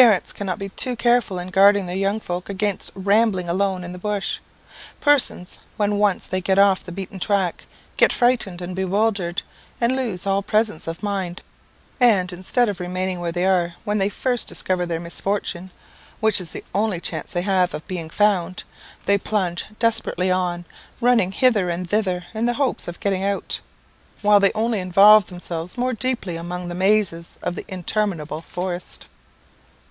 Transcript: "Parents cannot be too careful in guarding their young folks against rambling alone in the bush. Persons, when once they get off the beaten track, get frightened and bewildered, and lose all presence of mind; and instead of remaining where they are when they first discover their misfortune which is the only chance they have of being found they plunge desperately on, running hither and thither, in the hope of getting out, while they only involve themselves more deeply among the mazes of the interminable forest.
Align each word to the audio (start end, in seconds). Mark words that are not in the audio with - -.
"Parents 0.00 0.32
cannot 0.32 0.58
be 0.58 0.70
too 0.70 0.96
careful 0.96 1.38
in 1.38 1.48
guarding 1.48 1.84
their 1.84 1.94
young 1.94 2.18
folks 2.18 2.48
against 2.48 2.90
rambling 2.94 3.46
alone 3.46 3.84
in 3.84 3.92
the 3.92 3.98
bush. 3.98 4.38
Persons, 5.00 5.58
when 5.76 5.98
once 5.98 6.24
they 6.24 6.40
get 6.40 6.58
off 6.58 6.82
the 6.82 6.90
beaten 6.92 7.18
track, 7.20 7.66
get 7.98 8.10
frightened 8.10 8.62
and 8.62 8.74
bewildered, 8.74 9.42
and 9.82 9.94
lose 9.94 10.26
all 10.26 10.40
presence 10.42 10.86
of 10.86 11.02
mind; 11.02 11.42
and 12.00 12.32
instead 12.32 12.70
of 12.70 12.80
remaining 12.80 13.20
where 13.20 13.32
they 13.32 13.44
are 13.44 13.74
when 13.84 13.98
they 13.98 14.08
first 14.08 14.48
discover 14.48 14.86
their 14.86 14.98
misfortune 14.98 15.70
which 16.20 16.40
is 16.40 16.52
the 16.52 16.64
only 16.74 16.98
chance 16.98 17.32
they 17.34 17.42
have 17.42 17.74
of 17.74 17.84
being 17.86 18.08
found 18.08 18.64
they 19.04 19.18
plunge 19.18 19.66
desperately 19.78 20.30
on, 20.30 20.64
running 21.02 21.32
hither 21.32 21.68
and 21.68 21.90
thither, 21.90 22.24
in 22.32 22.46
the 22.46 22.54
hope 22.54 22.88
of 22.88 22.98
getting 23.00 23.22
out, 23.22 23.60
while 24.22 24.40
they 24.40 24.52
only 24.54 24.80
involve 24.80 25.26
themselves 25.26 25.76
more 25.76 25.92
deeply 25.92 26.36
among 26.36 26.68
the 26.68 26.74
mazes 26.74 27.36
of 27.42 27.56
the 27.56 27.66
interminable 27.68 28.40
forest. 28.40 29.06